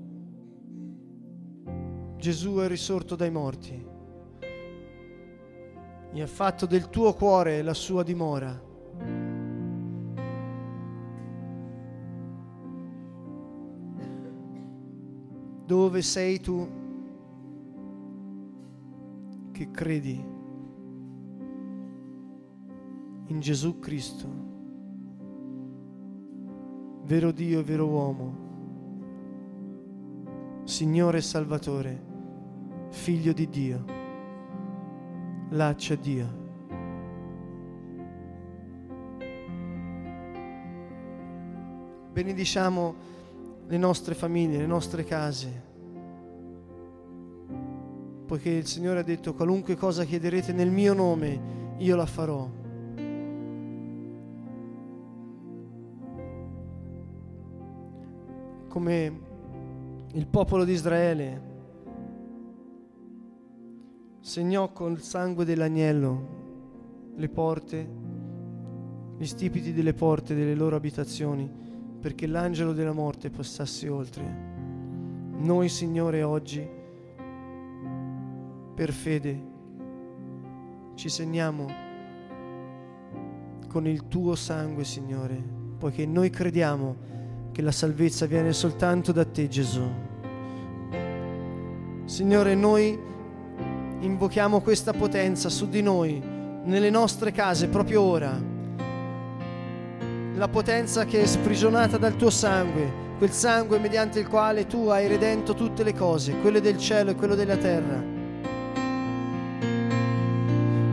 Gesù 2.29 2.57
è 2.57 2.69
risorto 2.69 3.17
dai 3.17 3.31
morti, 3.31 3.87
mi 6.12 6.21
ha 6.21 6.27
fatto 6.27 6.67
del 6.67 6.91
tuo 6.91 7.14
cuore 7.14 7.62
la 7.62 7.73
sua 7.73 8.03
dimora. 8.03 8.53
Dove 15.64 16.03
sei 16.03 16.38
tu 16.38 16.69
che 19.51 19.71
credi 19.71 20.23
in 23.29 23.41
Gesù 23.41 23.79
Cristo, 23.79 24.29
vero 27.05 27.31
Dio 27.31 27.61
e 27.61 27.62
vero 27.62 27.87
uomo, 27.87 28.37
Signore 30.64 31.17
e 31.17 31.23
Salvatore, 31.23 32.08
Figlio 32.90 33.33
di 33.33 33.48
Dio, 33.48 33.85
c'è 35.77 35.96
Dio. 35.98 36.27
Benediciamo 42.12 42.94
le 43.66 43.77
nostre 43.77 44.14
famiglie, 44.14 44.59
le 44.59 44.66
nostre 44.66 45.05
case, 45.05 45.62
poiché 48.27 48.51
il 48.51 48.66
Signore 48.66 49.01
ha 49.01 49.05
detto 49.05 49.35
qualunque 49.35 49.77
cosa 49.77 50.05
chiederete 50.05 50.53
nel 50.53 50.70
mio 50.70 50.94
nome, 50.94 51.40
io 51.77 51.94
la 51.94 52.07
farò. 52.07 52.48
Come 58.68 59.20
il 60.12 60.27
popolo 60.27 60.64
di 60.64 60.72
Israele 60.72 61.47
segnò 64.29 64.73
col 64.73 65.01
sangue 65.01 65.47
dell'agnello 65.47 66.37
le 67.17 67.29
porte, 67.31 67.88
gli 69.17 69.25
stipiti 69.25 69.73
delle 69.73 69.95
porte 69.95 70.35
delle 70.35 70.55
loro 70.55 70.77
abitazioni, 70.77 71.51
perché 71.99 72.27
l'angelo 72.27 72.75
della 72.75 72.93
morte 72.93 73.31
passasse 73.31 73.88
oltre. 73.88 74.23
Noi, 75.38 75.71
Signore, 75.71 76.23
oggi, 76.23 76.62
per 78.75 78.93
fede, 78.93 79.43
ci 80.95 81.09
segniamo 81.09 81.67
con 83.67 83.87
il 83.87 84.09
tuo 84.09 84.35
sangue, 84.35 84.85
Signore, 84.85 85.43
poiché 85.79 86.05
noi 86.05 86.29
crediamo 86.29 86.97
che 87.51 87.62
la 87.62 87.73
salvezza 87.73 88.27
viene 88.27 88.53
soltanto 88.53 89.11
da 89.11 89.25
te, 89.25 89.49
Gesù. 89.49 89.88
Signore, 92.05 92.55
noi 92.55 93.17
invochiamo 94.00 94.61
questa 94.61 94.92
potenza 94.92 95.48
su 95.48 95.68
di 95.68 95.82
noi, 95.82 96.22
nelle 96.64 96.90
nostre 96.90 97.32
case, 97.32 97.68
proprio 97.68 98.02
ora. 98.02 98.38
La 100.34 100.48
potenza 100.48 101.04
che 101.04 101.22
è 101.22 101.26
sprigionata 101.26 101.96
dal 101.96 102.16
tuo 102.16 102.30
sangue, 102.30 103.06
quel 103.18 103.32
sangue 103.32 103.78
mediante 103.78 104.20
il 104.20 104.28
quale 104.28 104.66
tu 104.66 104.87
hai 104.88 105.08
redento 105.08 105.54
tutte 105.54 105.82
le 105.82 105.94
cose, 105.94 106.38
quelle 106.40 106.61
del 106.61 106.78
cielo 106.78 107.11
e 107.11 107.16
quello 107.16 107.34
della 107.34 107.56
terra. 107.56 108.16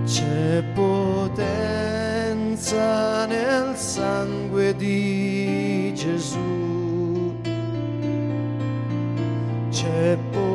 C'è 0.06 0.64
potenza 0.74 2.06
nel 3.28 3.76
sangue 3.76 4.76
di 4.76 5.92
Gesù. 5.94 7.34
C'è 9.70 10.18
potenza 10.32 10.55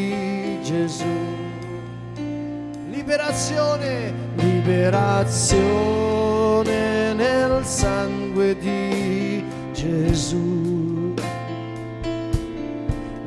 Liberazione, 2.89 4.13
liberazione 4.35 7.13
nel 7.13 7.63
sangue 7.63 8.57
di 8.57 9.41
Gesù. 9.71 11.13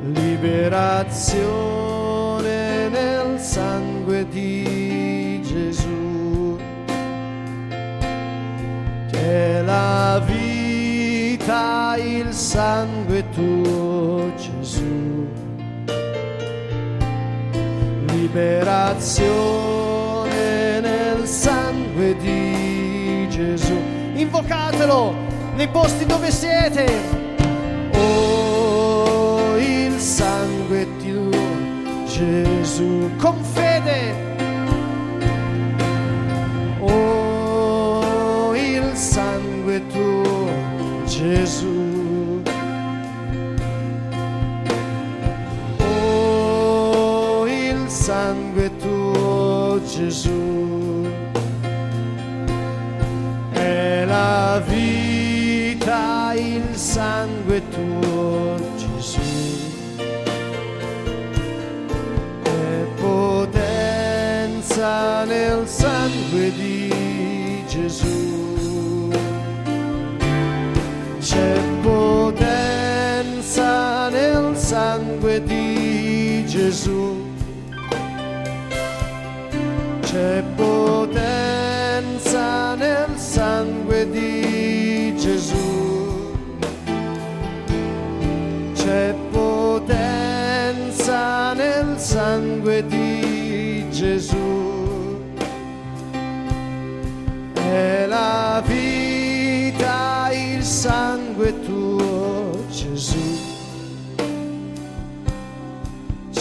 Liberazione 0.03 2.89
nel 2.91 3.41
sangue 3.41 4.29
di 4.29 5.41
Gesù. 5.43 6.59
Che 9.11 9.63
la 9.65 10.23
vita, 10.27 11.97
il 11.97 12.31
sangue 12.35 13.27
tuo, 13.31 13.94
Liberazione 18.35 20.81
nel 20.81 21.25
sangue 21.25 22.17
di 22.17 23.29
Gesù. 23.31 23.81
Invocatelo 24.15 25.15
nei 25.55 25.69
posti 25.69 26.05
dove 26.05 26.33
siete. 26.33 26.85
Oh, 27.93 29.57
il 29.57 30.01
sangue 30.01 30.89
tuo, 30.97 31.31
Gesù, 32.07 33.09
con 33.19 33.41
fede. 33.41 34.24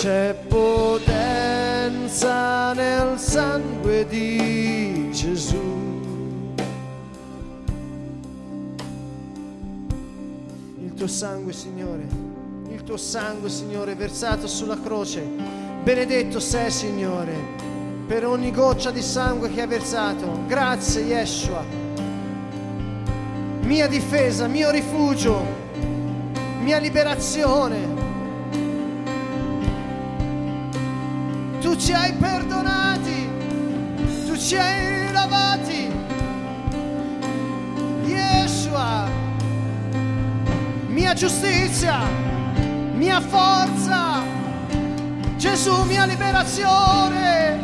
C'è 0.03 0.35
potenza 0.49 0.73
nel 2.73 3.17
sangue 3.17 4.05
di 4.05 5.07
Gesù. 5.13 5.55
Il 10.83 10.93
tuo 10.93 11.07
sangue, 11.07 11.53
Signore, 11.53 12.05
il 12.69 12.83
tuo 12.83 12.97
sangue, 12.97 13.47
Signore, 13.47 13.95
versato 13.95 14.45
sulla 14.45 14.77
croce. 14.77 15.25
Benedetto 15.83 16.41
sei, 16.41 16.69
Signore, 16.69 17.33
per 18.05 18.25
ogni 18.25 18.51
goccia 18.51 18.91
di 18.91 19.01
sangue 19.01 19.49
che 19.53 19.61
hai 19.61 19.67
versato. 19.67 20.39
Grazie, 20.47 21.03
Yeshua. 21.03 21.63
mia 23.61 23.87
difesa, 23.87 24.47
mio 24.47 24.69
rifugio, 24.69 25.45
mia 26.59 26.79
liberazione. 26.79 27.92
Ci 31.75 31.91
hai 31.91 32.13
perdonati, 32.13 33.29
tu 34.25 34.37
ci 34.37 34.55
hai 34.55 35.11
lavati. 35.11 35.91
Yeshua, 38.05 39.09
mia 40.87 41.13
giustizia, 41.13 41.99
mia 42.93 43.19
forza, 43.19 44.21
Gesù, 45.35 45.83
mia 45.83 46.05
liberazione. 46.05 47.59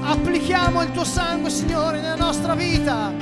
Applichiamo 0.00 0.82
il 0.82 0.90
tuo 0.90 1.04
sangue, 1.04 1.48
Signore, 1.50 2.00
nella 2.00 2.16
nostra 2.16 2.54
vita. 2.54 3.12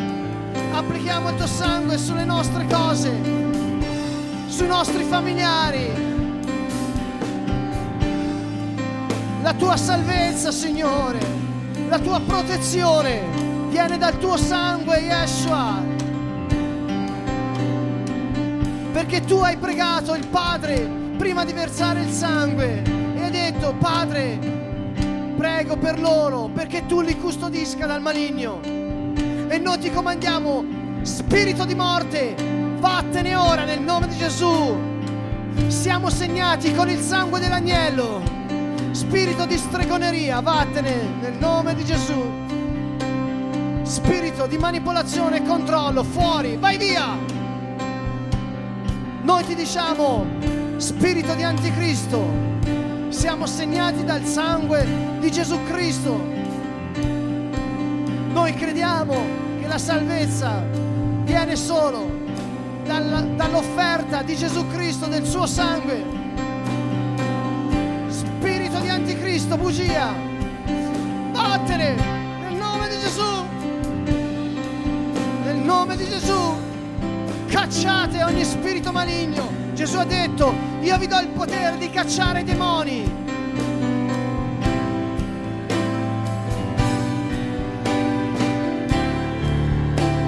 Applichiamo 0.73 1.29
il 1.29 1.37
tuo 1.37 1.47
sangue 1.47 1.99
sulle 1.99 2.25
nostre 2.25 2.65
cose, 2.67 3.50
sui 4.61 4.69
nostri 4.69 5.05
familiari. 5.05 5.91
La 9.41 9.55
tua 9.55 9.79
salvezza, 9.79 10.53
Signore, 10.53 11.19
la 11.89 11.99
tua 11.99 12.21
protezione 12.21 13.23
viene 13.71 13.97
dal 13.97 14.19
tuo 14.19 14.37
sangue, 14.37 14.99
Yeshua. 14.99 15.83
Perché 18.93 19.25
tu 19.25 19.37
hai 19.37 19.57
pregato 19.57 20.15
il 20.15 20.27
Padre 20.27 20.87
prima 21.17 21.47
di 21.47 21.55
versare 21.55 22.03
il 22.03 22.11
sangue 22.11 22.83
e 23.15 23.23
hai 23.23 23.31
detto, 23.31 23.75
Padre, 23.79 24.39
prego 25.39 25.79
per 25.79 25.99
loro 25.99 26.51
perché 26.53 26.85
tu 26.85 27.01
li 27.01 27.17
custodisca 27.17 27.87
dal 27.87 28.03
maligno. 28.03 28.61
E 28.63 29.57
noi 29.57 29.79
ti 29.79 29.91
comandiamo, 29.91 30.63
spirito 31.01 31.65
di 31.65 31.75
morte, 31.75 32.60
vattene 32.81 33.37
ora 33.37 33.65
nel 33.65 33.81
nome 33.81 34.09
di 34.09 34.17
Gesù. 34.17 34.77
Siamo 35.67 36.09
segnati 36.09 36.75
con 36.75 36.89
il 36.89 36.99
sangue 36.99 37.39
dell'agnello. 37.39 38.23
Spirito 38.91 39.45
di 39.45 39.57
stregoneria, 39.57 40.41
vattene 40.41 40.97
nel 41.21 41.35
nome 41.39 41.75
di 41.75 41.85
Gesù. 41.85 42.49
Spirito 43.83 44.47
di 44.47 44.57
manipolazione 44.57 45.39
e 45.39 45.47
controllo, 45.47 46.03
fuori, 46.03 46.57
vai 46.57 46.79
via. 46.79 47.17
Noi 49.23 49.45
ti 49.45 49.55
diciamo, 49.55 50.25
spirito 50.79 51.35
di 51.35 51.43
anticristo, 51.43 52.25
siamo 53.11 53.47
segnati 53.47 54.05
dal 54.05 54.25
sangue 54.25 54.87
di 55.21 55.31
Gesù 55.31 55.63
Cristo. 55.65 56.19
Noi 58.33 58.55
crediamo 58.55 59.15
che 59.61 59.67
la 59.67 59.79
salvezza 59.79 60.65
viene 61.25 61.57
solo 61.57 62.20
dall'offerta 62.91 64.23
di 64.23 64.35
Gesù 64.35 64.67
Cristo, 64.67 65.07
del 65.07 65.25
suo 65.25 65.47
sangue. 65.47 66.03
Spirito 68.09 68.81
di 68.81 68.89
anticristo, 68.89 69.57
bugia, 69.57 70.13
vattene 71.31 71.95
nel 71.95 72.55
nome 72.55 72.89
di 72.89 72.99
Gesù. 72.99 73.45
Nel 75.45 75.57
nome 75.57 75.97
di 75.97 76.09
Gesù, 76.09 76.59
cacciate 77.47 78.25
ogni 78.25 78.45
spirito 78.45 78.91
maligno. 78.91 79.49
Gesù 79.75 79.99
ha 79.99 80.05
detto, 80.05 80.53
io 80.81 80.99
vi 80.99 81.07
do 81.07 81.19
il 81.21 81.29
potere 81.29 81.79
di 81.79 81.91
cacciare 81.91 82.41
i 82.41 82.45
demoni. 82.45 83.19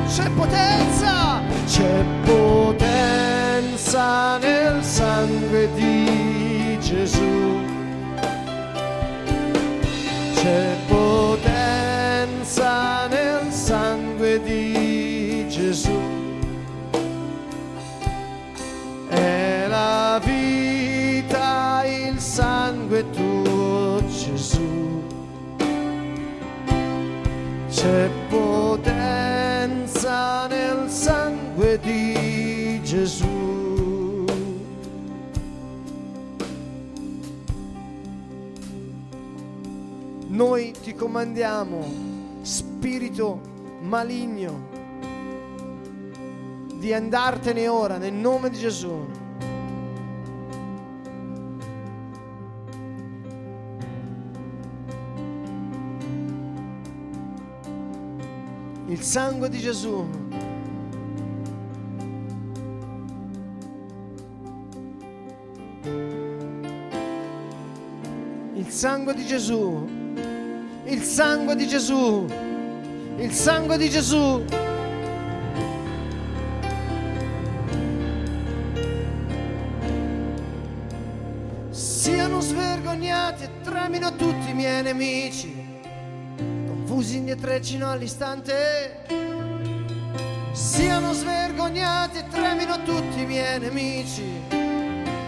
C'è 0.07 0.31
potenza, 0.31 1.41
c'è 1.67 2.05
potenza 2.23 2.42
nel 3.93 4.62
comandiamo, 41.13 41.85
spirito 42.41 43.39
maligno, 43.83 44.71
di 46.77 46.91
andartene 46.95 47.69
ora 47.69 47.99
nel 47.99 48.15
nome 48.15 48.49
di 48.49 48.57
Gesù. 48.57 49.07
Il 58.87 59.03
sangue 59.03 59.51
di 59.51 59.59
Gesù. 59.59 60.09
Il 68.55 68.69
sangue 68.71 69.13
di 69.13 69.27
Gesù. 69.27 70.02
Il 70.93 71.03
sangue 71.03 71.57
di 71.57 71.67
Gesù. 71.67 72.27
Il 73.17 73.33
sangue 73.33 73.79
di 73.79 73.89
Gesù. 73.89 74.45
Siano 81.71 82.41
svergognati 82.41 83.45
e 83.45 83.51
tremino 83.63 84.15
tutti 84.17 84.51
i 84.51 84.55
miei 84.55 84.83
nemici 84.83 85.63
confusi 86.93 87.17
indietreggino 87.17 87.91
all'istante, 87.91 89.07
siano 90.53 91.13
svergognati 91.15 92.19
e 92.19 92.29
tremino 92.29 92.83
tutti 92.83 93.23
i 93.23 93.25
miei 93.25 93.59
nemici, 93.59 94.23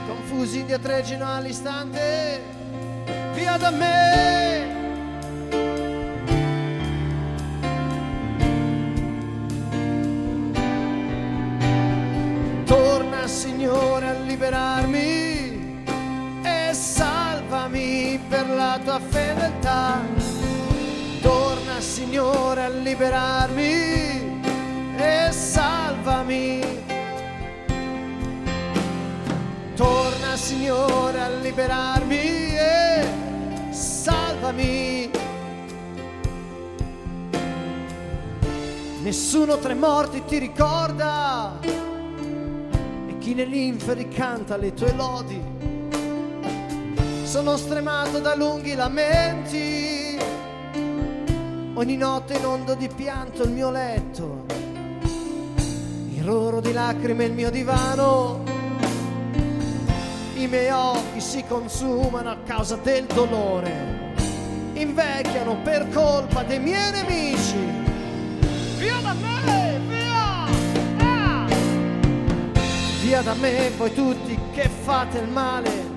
confusi 0.07 0.59
indietreggino 0.61 1.27
all'istante, 1.27 2.41
via 3.33 3.57
da 3.57 3.71
me. 3.71 4.74
La 18.75 18.81
tua 18.81 18.99
fedeltà. 18.99 20.01
Torna 21.21 21.81
Signore 21.81 22.65
a 22.65 22.69
liberarmi 22.69 24.43
e 24.97 25.29
salvami. 25.31 26.61
Torna 29.77 30.37
Signore 30.37 31.21
a 31.21 31.29
liberarmi 31.29 32.17
e 32.17 33.07
salvami. 33.71 35.11
Nessuno 39.03 39.59
tra 39.59 39.73
i 39.73 39.77
morti 39.77 40.25
ti 40.25 40.39
ricorda 40.39 41.61
e 41.61 43.19
chi 43.19 43.35
negli 43.35 43.57
inferi 43.57 44.09
canta 44.09 44.57
le 44.57 44.75
tue 44.75 44.93
lodi. 44.95 45.54
Sono 47.35 47.57
stremato 47.57 48.21
da 48.21 48.37
lunghi 48.37 48.77
lamenti 48.77 50.17
ogni 51.75 51.97
notte 51.97 52.35
inondo 52.35 52.75
di 52.75 52.87
pianto 52.87 53.43
il 53.43 53.51
mio 53.51 53.73
letto, 53.73 54.45
il 56.11 56.23
roro 56.23 56.61
di 56.61 56.73
lacrime 56.73 57.25
il 57.25 57.33
mio 57.33 57.51
divano, 57.51 58.41
i 60.37 60.47
miei 60.47 60.71
occhi 60.71 61.21
si 61.21 61.43
consumano 61.49 62.31
a 62.31 62.37
causa 62.45 62.77
del 62.77 63.07
dolore, 63.07 64.15
invecchiano 64.75 65.57
per 65.65 65.89
colpa 65.89 66.45
dei 66.45 66.61
miei 66.61 66.93
nemici. 66.93 67.57
Via 68.79 69.01
da 69.03 69.13
me, 69.13 69.81
via! 69.89 70.45
Ah! 70.99 71.47
Via 73.03 73.23
da 73.23 73.35
me 73.35 73.71
voi 73.77 73.93
tutti 73.93 74.39
che 74.53 74.69
fate 74.85 75.19
il 75.19 75.27
male 75.27 75.94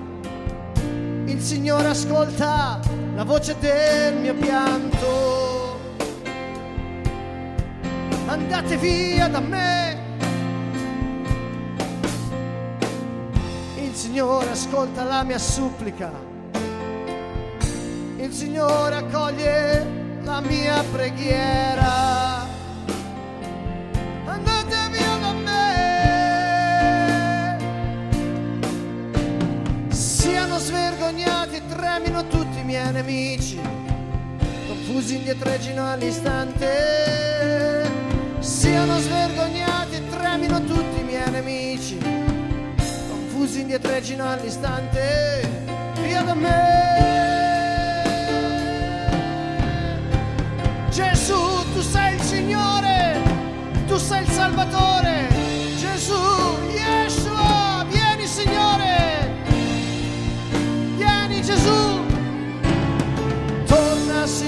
il 1.38 1.44
Signore 1.44 1.86
ascolta 1.86 2.80
la 3.14 3.22
voce 3.22 3.56
del 3.60 4.16
mio 4.16 4.34
pianto. 4.34 5.78
Andate 8.26 8.76
via 8.76 9.28
da 9.28 9.38
me. 9.38 9.98
Il 13.76 13.94
Signore 13.94 14.50
ascolta 14.50 15.04
la 15.04 15.22
mia 15.22 15.38
supplica. 15.38 16.10
Il 18.16 18.32
Signore 18.32 18.96
accoglie 18.96 19.86
la 20.22 20.40
mia 20.40 20.82
preghiera. 20.90 22.37
Svergognati, 31.08 31.62
tremino 31.68 32.26
tutti 32.26 32.58
i 32.58 32.64
miei 32.64 32.92
nemici. 32.92 33.58
Confusi 34.66 35.16
indietreggino 35.16 35.90
all'istante. 35.90 37.86
Siano 38.40 38.98
svergognati, 38.98 40.06
tremino 40.10 40.62
tutti 40.64 41.00
i 41.00 41.04
miei 41.04 41.30
nemici. 41.30 41.96
Confusi 43.08 43.60
indietreggino 43.60 44.28
all'istante. 44.28 45.48
Via 46.02 46.20
da 46.20 46.34
me. 46.34 46.86
Gesù, 50.90 51.72
tu 51.72 51.80
sei 51.80 52.16
il 52.16 52.20
Signore, 52.20 53.16
tu 53.86 53.96
sei 53.96 54.24
il 54.24 54.28
Salvatore. 54.28 55.28
Gesù, 55.78 56.47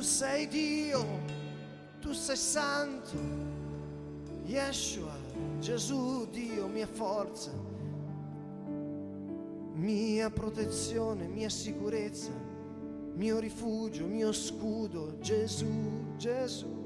Sei 0.00 0.46
Dio, 0.46 1.04
tu 2.00 2.12
sei 2.12 2.36
santo, 2.36 3.16
Yeshua, 4.44 5.14
Gesù, 5.60 6.26
Dio, 6.30 6.66
mia 6.66 6.86
forza 6.86 7.50
mia 9.80 10.28
protezione, 10.30 11.26
mia 11.26 11.48
sicurezza, 11.48 12.30
mio 13.14 13.38
rifugio, 13.38 14.06
mio 14.06 14.32
scudo, 14.32 15.16
Gesù, 15.20 16.14
Gesù. 16.16 16.79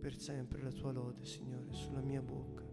Per 0.00 0.16
sempre 0.16 0.62
la 0.62 0.72
tua 0.72 0.92
lode, 0.92 1.24
Signore, 1.24 1.72
sulla 1.72 2.00
mia 2.00 2.22
bocca. 2.22 2.68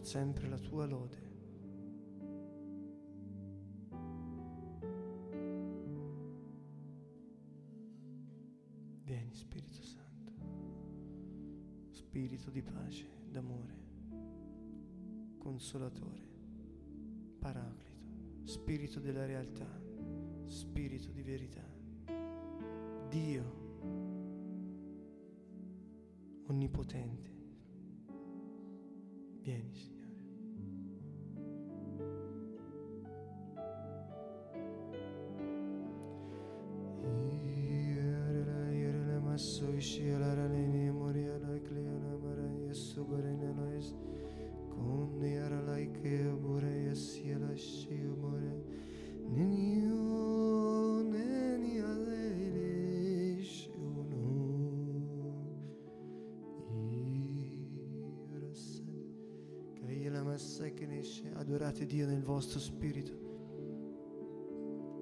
per 0.00 0.08
sempre 0.08 0.48
la 0.48 0.58
tua 0.58 0.86
lode. 0.86 1.28
Vieni 9.02 9.34
Spirito 9.34 9.82
Santo, 9.82 10.32
Spirito 11.90 12.50
di 12.50 12.62
pace, 12.62 13.06
d'amore, 13.28 13.74
consolatore, 15.36 16.22
paraclito, 17.38 18.44
Spirito 18.44 19.00
della 19.00 19.26
realtà, 19.26 19.68
Spirito 20.50 21.12
di 21.12 21.22
verità, 21.22 21.64
Dio 23.08 23.44
onnipotente. 26.48 27.30
Vieni, 29.42 29.72
Signore. 29.76 29.99
Adorate 61.34 61.86
Dio 61.86 62.06
nel 62.06 62.22
vostro 62.22 62.58
spirito. 62.58 63.12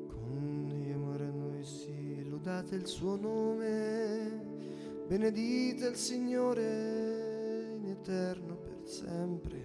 Con 0.07 0.69
amore 0.93 1.27
a 1.27 1.31
noi 1.31 1.65
sì, 1.65 2.29
lodate 2.29 2.75
il 2.75 2.87
suo 2.87 3.17
nome, 3.17 5.05
benedite 5.07 5.89
il 5.89 5.97
Signore 5.97 7.73
in 7.77 7.87
eterno 7.87 8.57
per 8.57 8.81
sempre. 8.85 9.58